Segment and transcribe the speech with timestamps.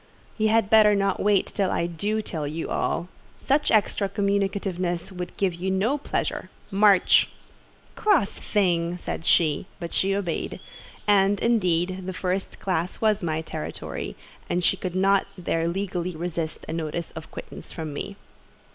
[0.35, 3.07] "You had better not wait until I do tell you all.
[3.37, 6.49] Such extra communicativeness could give you no pleasure.
[6.71, 7.29] March!"
[7.95, 10.59] "Cross thing!" said she; but she obeyed:
[11.07, 14.15] and, indeed, the first classe was my territory,
[14.49, 18.15] and she could not there legally resist a notice of quittance from me.